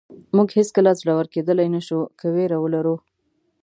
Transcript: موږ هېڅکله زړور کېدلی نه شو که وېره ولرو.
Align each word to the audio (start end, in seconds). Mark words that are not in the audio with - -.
موږ 0.35 0.49
هېڅکله 0.57 0.91
زړور 0.99 1.25
کېدلی 1.33 1.67
نه 1.75 1.81
شو 1.87 1.99
که 2.19 2.27
وېره 2.35 2.57
ولرو. 2.59 2.95